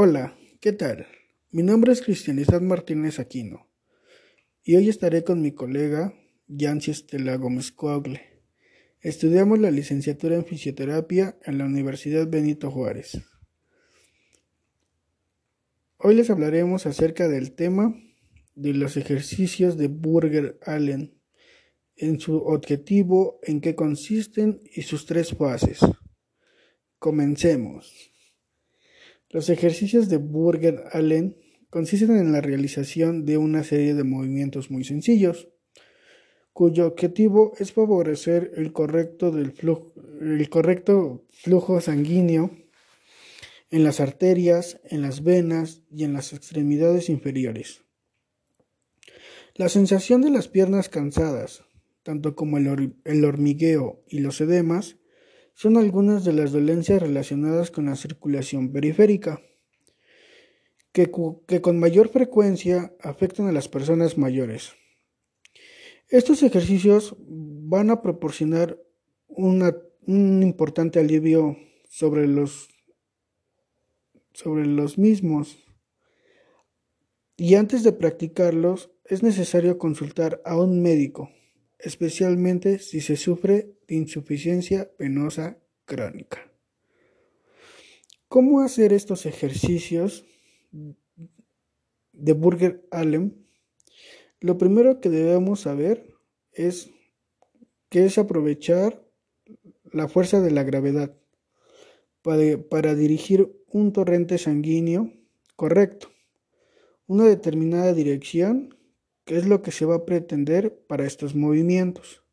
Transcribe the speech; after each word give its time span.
Hola, 0.00 0.38
¿qué 0.60 0.72
tal? 0.72 1.08
Mi 1.50 1.64
nombre 1.64 1.90
es 1.90 2.02
Cristianidad 2.02 2.60
Martínez 2.60 3.18
Aquino 3.18 3.68
y 4.62 4.76
hoy 4.76 4.88
estaré 4.88 5.24
con 5.24 5.42
mi 5.42 5.50
colega 5.50 6.14
Yancy 6.46 6.92
Estela 6.92 7.34
Gómez 7.34 7.72
Coagle. 7.72 8.22
Estudiamos 9.00 9.58
la 9.58 9.72
licenciatura 9.72 10.36
en 10.36 10.44
fisioterapia 10.44 11.36
en 11.42 11.58
la 11.58 11.64
Universidad 11.64 12.28
Benito 12.28 12.70
Juárez. 12.70 13.18
Hoy 15.96 16.14
les 16.14 16.30
hablaremos 16.30 16.86
acerca 16.86 17.26
del 17.26 17.56
tema 17.56 18.00
de 18.54 18.74
los 18.74 18.96
ejercicios 18.96 19.76
de 19.76 19.88
Burger 19.88 20.60
Allen, 20.64 21.18
en 21.96 22.20
su 22.20 22.36
objetivo, 22.36 23.40
en 23.42 23.60
qué 23.60 23.74
consisten 23.74 24.60
y 24.76 24.82
sus 24.82 25.06
tres 25.06 25.32
fases. 25.36 25.80
Comencemos. 27.00 28.12
Los 29.30 29.50
ejercicios 29.50 30.08
de 30.08 30.16
Burger 30.16 30.84
Allen 30.92 31.36
consisten 31.68 32.16
en 32.16 32.32
la 32.32 32.40
realización 32.40 33.26
de 33.26 33.36
una 33.36 33.62
serie 33.62 33.94
de 33.94 34.04
movimientos 34.04 34.70
muy 34.70 34.84
sencillos, 34.84 35.48
cuyo 36.54 36.86
objetivo 36.86 37.52
es 37.58 37.72
favorecer 37.72 38.52
el 38.56 38.72
correcto, 38.72 39.30
del 39.30 39.52
flujo, 39.52 39.92
el 40.20 40.48
correcto 40.48 41.26
flujo 41.30 41.80
sanguíneo 41.80 42.50
en 43.70 43.84
las 43.84 44.00
arterias, 44.00 44.80
en 44.84 45.02
las 45.02 45.22
venas 45.22 45.82
y 45.90 46.04
en 46.04 46.14
las 46.14 46.32
extremidades 46.32 47.10
inferiores. 47.10 47.82
La 49.54 49.68
sensación 49.68 50.22
de 50.22 50.30
las 50.30 50.48
piernas 50.48 50.88
cansadas, 50.88 51.64
tanto 52.02 52.34
como 52.34 52.56
el, 52.56 52.96
el 53.04 53.24
hormigueo 53.24 54.02
y 54.08 54.20
los 54.20 54.40
edemas, 54.40 54.96
son 55.58 55.76
algunas 55.76 56.24
de 56.24 56.32
las 56.32 56.52
dolencias 56.52 57.02
relacionadas 57.02 57.72
con 57.72 57.86
la 57.86 57.96
circulación 57.96 58.70
periférica, 58.70 59.42
que, 60.92 61.10
con 61.10 61.80
mayor 61.80 62.10
frecuencia 62.10 62.94
afectan 63.00 63.48
a 63.48 63.52
las 63.52 63.66
personas 63.66 64.16
mayores. 64.16 64.74
Estos 66.10 66.44
ejercicios 66.44 67.16
van 67.18 67.90
a 67.90 68.02
proporcionar 68.02 68.80
un 69.26 70.42
importante 70.44 71.00
alivio 71.00 71.56
sobre 71.88 72.28
los, 72.28 72.68
sobre 74.34 74.64
los 74.64 74.96
mismos. 74.96 75.58
Y 77.36 77.56
antes 77.56 77.82
de 77.82 77.90
practicarlos 77.90 78.92
es 79.06 79.24
necesario 79.24 79.76
consultar 79.76 80.40
a 80.44 80.56
un 80.56 80.82
médico 80.82 81.32
especialmente 81.88 82.78
si 82.78 83.00
se 83.00 83.16
sufre 83.16 83.74
de 83.88 83.94
insuficiencia 83.94 84.90
venosa 84.98 85.58
crónica. 85.86 86.52
¿Cómo 88.28 88.60
hacer 88.60 88.92
estos 88.92 89.24
ejercicios 89.24 90.26
de 92.12 92.32
Burger 92.34 92.86
Allen? 92.90 93.46
Lo 94.38 94.58
primero 94.58 95.00
que 95.00 95.08
debemos 95.08 95.60
saber 95.60 96.14
es 96.52 96.90
que 97.88 98.04
es 98.04 98.18
aprovechar 98.18 99.02
la 99.90 100.08
fuerza 100.08 100.42
de 100.42 100.50
la 100.50 100.64
gravedad 100.64 101.16
para, 102.20 102.42
para 102.68 102.94
dirigir 102.94 103.50
un 103.66 103.94
torrente 103.94 104.36
sanguíneo 104.36 105.10
correcto, 105.56 106.10
una 107.06 107.24
determinada 107.24 107.94
dirección 107.94 108.77
qué 109.28 109.36
es 109.36 109.46
lo 109.46 109.60
que 109.60 109.72
se 109.72 109.84
va 109.84 109.96
a 109.96 110.06
pretender 110.06 110.74
para 110.88 111.04
estos 111.04 111.34
movimientos. 111.34 112.24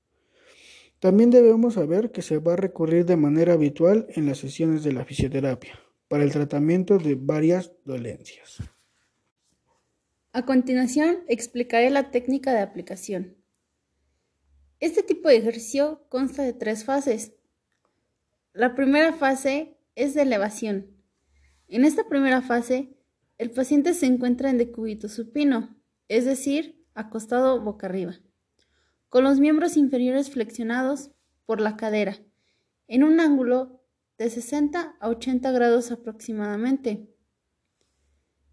También 1.00 1.30
debemos 1.30 1.74
saber 1.74 2.14
que 2.14 2.22
se 2.22 2.38
va 2.38 2.54
a 2.54 2.56
recurrir 2.56 3.06
de 3.06 3.18
manera 3.18 3.52
habitual 3.52 4.08
en 4.16 4.26
las 4.26 4.38
sesiones 4.38 4.86
de 4.86 4.94
la 4.94 5.04
fisioterapia 5.04 5.78
para 6.08 6.24
el 6.24 6.32
tratamiento 6.32 6.98
de 6.98 7.16
varias 7.16 7.74
dolencias. 7.84 8.64
A 10.32 10.46
continuación 10.46 11.18
explicaré 11.28 11.90
la 11.90 12.12
técnica 12.12 12.54
de 12.54 12.62
aplicación. 12.62 13.36
Este 14.80 15.04
tipo 15.04 15.28
de 15.28 15.36
ejercicio 15.36 16.06
consta 16.08 16.44
de 16.44 16.54
tres 16.54 16.86
fases. 16.86 17.34
La 18.54 18.74
primera 18.74 19.12
fase 19.12 19.76
es 19.96 20.14
de 20.14 20.22
elevación. 20.22 20.96
En 21.68 21.84
esta 21.84 22.08
primera 22.08 22.42
fase, 22.42 22.96
el 23.38 23.52
paciente 23.52 23.94
se 23.94 24.06
encuentra 24.06 24.50
en 24.50 24.58
decúbito 24.58 25.10
supino, 25.10 25.76
es 26.08 26.24
decir, 26.24 26.85
acostado 26.96 27.62
boca 27.62 27.86
arriba, 27.88 28.16
con 29.10 29.24
los 29.24 29.40
miembros 29.40 29.78
inferiores 29.78 30.32
flexionados 30.32 31.12
por 31.46 31.62
la 31.62 31.78
cadera, 31.78 32.18
en 32.88 33.04
un 33.04 33.20
ángulo 33.20 33.82
de 34.18 34.30
60 34.30 34.96
a 35.00 35.10
80 35.10 35.52
grados 35.52 35.92
aproximadamente. 35.92 37.14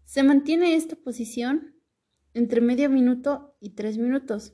Se 0.05 0.21
mantiene 0.21 0.75
esta 0.75 0.95
posición 0.95 1.75
entre 2.33 2.61
medio 2.61 2.89
minuto 2.89 3.55
y 3.59 3.71
tres 3.71 3.97
minutos, 3.97 4.53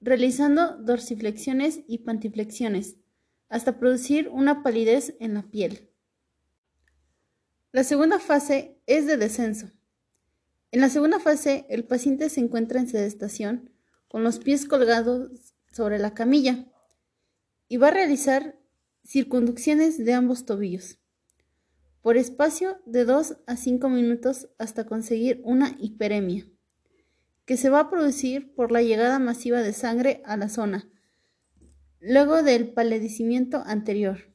realizando 0.00 0.78
dorsiflexiones 0.78 1.80
y 1.86 1.98
pantiflexiones 1.98 2.96
hasta 3.48 3.78
producir 3.78 4.28
una 4.28 4.62
palidez 4.62 5.16
en 5.20 5.34
la 5.34 5.42
piel. 5.50 5.90
La 7.72 7.84
segunda 7.84 8.18
fase 8.18 8.80
es 8.86 9.06
de 9.06 9.16
descenso. 9.16 9.70
En 10.74 10.80
la 10.80 10.88
segunda 10.88 11.20
fase, 11.20 11.66
el 11.68 11.84
paciente 11.84 12.28
se 12.28 12.40
encuentra 12.40 12.80
en 12.80 12.88
sedestación 12.88 13.70
con 14.08 14.24
los 14.24 14.40
pies 14.40 14.66
colgados 14.66 15.54
sobre 15.70 16.00
la 16.00 16.14
camilla 16.14 16.66
y 17.68 17.76
va 17.76 17.86
a 17.86 17.92
realizar 17.92 18.58
circunducciones 19.04 20.04
de 20.04 20.14
ambos 20.14 20.46
tobillos 20.46 20.98
por 22.02 22.16
espacio 22.16 22.80
de 22.86 23.04
2 23.04 23.36
a 23.46 23.56
5 23.56 23.88
minutos 23.88 24.48
hasta 24.58 24.84
conseguir 24.84 25.40
una 25.44 25.76
hiperemia, 25.78 26.44
que 27.44 27.56
se 27.56 27.70
va 27.70 27.78
a 27.78 27.88
producir 27.88 28.52
por 28.56 28.72
la 28.72 28.82
llegada 28.82 29.20
masiva 29.20 29.62
de 29.62 29.74
sangre 29.74 30.22
a 30.24 30.36
la 30.36 30.48
zona, 30.48 30.90
luego 32.00 32.42
del 32.42 32.72
palidecimiento 32.72 33.62
anterior. 33.64 34.34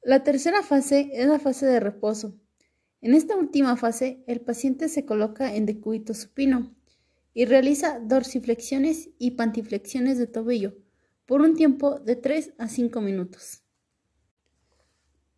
La 0.00 0.22
tercera 0.22 0.62
fase 0.62 1.10
es 1.12 1.26
la 1.26 1.40
fase 1.40 1.66
de 1.66 1.80
reposo, 1.80 2.39
en 3.02 3.14
esta 3.14 3.36
última 3.36 3.76
fase, 3.76 4.22
el 4.26 4.40
paciente 4.40 4.88
se 4.88 5.06
coloca 5.06 5.54
en 5.54 5.66
decúbito 5.66 6.12
supino 6.12 6.74
y 7.32 7.46
realiza 7.46 7.98
dorsiflexiones 8.00 9.10
y 9.18 9.32
pantiflexiones 9.32 10.18
de 10.18 10.26
tobillo 10.26 10.74
por 11.24 11.40
un 11.40 11.54
tiempo 11.54 11.98
de 11.98 12.16
3 12.16 12.54
a 12.58 12.68
5 12.68 13.00
minutos. 13.00 13.62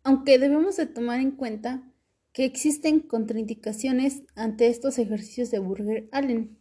Aunque 0.03 0.39
debemos 0.39 0.75
de 0.75 0.87
tomar 0.87 1.21
en 1.21 1.31
cuenta 1.31 1.89
que 2.33 2.45
existen 2.45 2.99
contraindicaciones 2.99 4.23
ante 4.35 4.67
estos 4.67 4.97
ejercicios 4.97 5.51
de 5.51 5.59
Burger 5.59 6.09
Allen. 6.11 6.57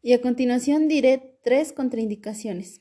Y 0.00 0.12
a 0.12 0.22
continuación 0.22 0.88
diré 0.88 1.38
tres 1.42 1.72
contraindicaciones. 1.72 2.80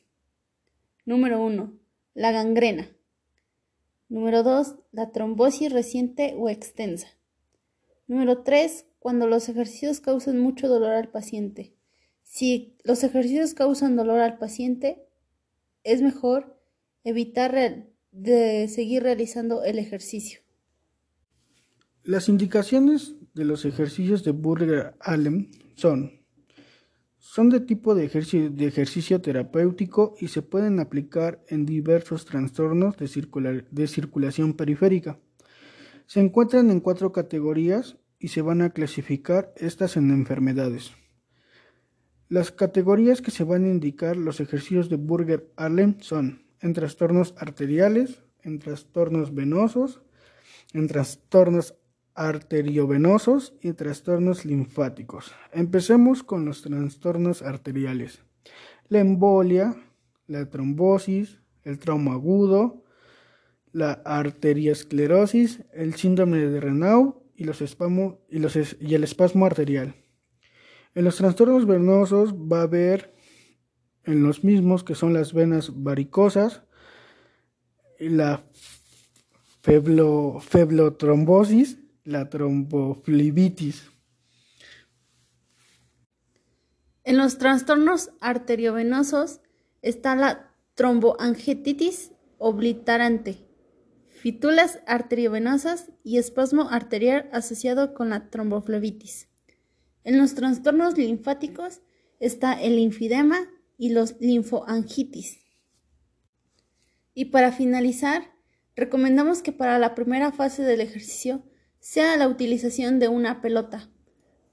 Número 1.05 1.43
1. 1.43 1.73
La 2.13 2.31
gangrena. 2.31 2.96
Número 4.09 4.43
2. 4.43 4.75
La 4.91 5.11
trombosis 5.11 5.71
reciente 5.71 6.35
o 6.37 6.49
extensa. 6.49 7.07
Número 8.07 8.43
3. 8.43 8.85
Cuando 8.99 9.27
los 9.27 9.49
ejercicios 9.49 9.99
causan 9.99 10.39
mucho 10.39 10.67
dolor 10.67 10.93
al 10.93 11.09
paciente. 11.09 11.73
Si 12.23 12.75
los 12.83 13.03
ejercicios 13.03 13.53
causan 13.53 13.95
dolor 13.95 14.19
al 14.19 14.37
paciente, 14.37 15.05
es 15.83 16.01
mejor 16.01 16.57
evitar 17.03 17.53
de 18.11 18.67
seguir 18.67 19.03
realizando 19.03 19.63
el 19.63 19.79
ejercicio. 19.79 20.41
Las 22.03 22.29
indicaciones 22.29 23.15
de 23.33 23.45
los 23.45 23.65
ejercicios 23.65 24.23
de 24.23 24.31
Burger 24.31 24.95
Allen 24.99 25.51
son 25.75 26.16
son 27.29 27.49
de 27.49 27.59
tipo 27.59 27.93
de 27.93 28.05
ejercicio, 28.05 29.21
terapéutico 29.21 30.15
y 30.17 30.29
se 30.29 30.41
pueden 30.41 30.79
aplicar 30.79 31.43
en 31.49 31.65
diversos 31.65 32.23
trastornos 32.23 32.95
de, 32.95 33.65
de 33.69 33.87
circulación 33.87 34.53
periférica. 34.53 35.19
Se 36.05 36.21
encuentran 36.21 36.71
en 36.71 36.79
cuatro 36.79 37.11
categorías 37.11 37.97
y 38.17 38.29
se 38.29 38.41
van 38.41 38.61
a 38.61 38.69
clasificar 38.69 39.53
estas 39.57 39.97
en 39.97 40.09
enfermedades. 40.11 40.93
Las 42.29 42.51
categorías 42.51 43.21
que 43.21 43.31
se 43.31 43.43
van 43.43 43.65
a 43.65 43.69
indicar 43.69 44.15
los 44.15 44.39
ejercicios 44.39 44.89
de 44.89 44.95
Burger 44.95 45.51
Allen 45.57 45.97
son 45.99 46.45
en 46.61 46.71
trastornos 46.71 47.35
arteriales, 47.37 48.23
en 48.41 48.59
trastornos 48.59 49.35
venosos, 49.35 50.01
en 50.73 50.87
trastornos 50.87 51.75
arteriovenosos 52.17 53.53
y 53.61 53.73
trastornos 53.73 54.43
linfáticos. 54.43 55.31
Empecemos 55.53 56.23
con 56.23 56.45
los 56.45 56.63
trastornos 56.63 57.43
arteriales. 57.43 58.23
La 58.89 58.99
embolia, 58.99 59.75
la 60.25 60.49
trombosis, 60.49 61.39
el 61.63 61.77
trauma 61.77 62.13
agudo, 62.13 62.83
la 63.71 64.01
arteriosclerosis, 64.03 65.61
el 65.73 65.93
síndrome 65.93 66.39
de 66.39 66.59
Renault 66.59 67.17
y, 67.35 67.43
los 67.43 67.61
espasmo, 67.61 68.25
y, 68.29 68.95
el 68.95 69.03
espasmo 69.03 69.45
arterial. 69.45 69.93
En 70.95 71.05
los 71.05 71.17
trastornos 71.17 71.67
venosos 71.67 72.33
va 72.33 72.61
a 72.61 72.63
haber 72.63 73.13
en 74.05 74.23
los 74.23 74.43
mismos 74.43 74.83
que 74.83 74.95
son 74.95 75.13
las 75.13 75.33
venas 75.33 75.83
varicosas, 75.83 76.63
la 77.99 78.43
feblotrombosis, 79.61 81.77
la 82.07 82.29
tromboflebitis. 82.29 83.83
En 87.03 87.17
los 87.17 87.37
trastornos 87.37 88.11
arteriovenosos 88.21 89.41
está 89.81 90.15
la 90.15 90.53
tromboangetitis 90.75 92.13
obliterante, 92.37 93.45
fítulas 94.07 94.79
arteriovenosas 94.87 95.91
y 96.03 96.17
espasmo 96.17 96.69
arterial 96.69 97.29
asociado 97.33 97.93
con 97.93 98.09
la 98.09 98.29
tromboflebitis. 98.29 99.27
En 100.05 100.17
los 100.17 100.33
trastornos 100.33 100.97
linfáticos 100.97 101.81
está 102.21 102.53
el 102.53 102.77
linfidema 102.77 103.49
y 103.77 103.89
los 103.89 104.15
linfoangitis. 104.21 105.39
Y 107.13 107.25
para 107.25 107.51
finalizar, 107.51 108.31
recomendamos 108.77 109.41
que 109.41 109.51
para 109.51 109.77
la 109.77 109.93
primera 109.93 110.31
fase 110.31 110.63
del 110.63 110.79
ejercicio 110.79 111.43
sea 111.79 112.17
la 112.17 112.27
utilización 112.27 112.99
de 112.99 113.07
una 113.07 113.41
pelota, 113.41 113.89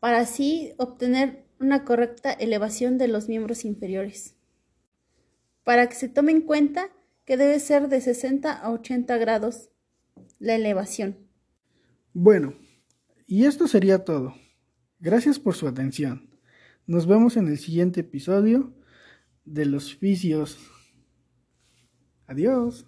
para 0.00 0.20
así 0.20 0.74
obtener 0.76 1.44
una 1.58 1.84
correcta 1.84 2.32
elevación 2.32 2.98
de 2.98 3.08
los 3.08 3.28
miembros 3.28 3.64
inferiores. 3.64 4.34
Para 5.62 5.88
que 5.88 5.94
se 5.94 6.08
tome 6.08 6.32
en 6.32 6.42
cuenta 6.42 6.90
que 7.24 7.36
debe 7.36 7.58
ser 7.58 7.88
de 7.88 8.00
60 8.00 8.52
a 8.52 8.70
80 8.70 9.16
grados 9.16 9.70
la 10.38 10.54
elevación. 10.54 11.16
Bueno, 12.12 12.54
y 13.26 13.46
esto 13.46 13.66
sería 13.66 14.04
todo. 14.04 14.34
Gracias 15.00 15.38
por 15.38 15.54
su 15.54 15.66
atención. 15.66 16.30
Nos 16.86 17.06
vemos 17.06 17.36
en 17.36 17.48
el 17.48 17.58
siguiente 17.58 18.00
episodio 18.00 18.74
de 19.44 19.64
los 19.64 19.94
fisios. 19.94 20.58
Adiós. 22.26 22.86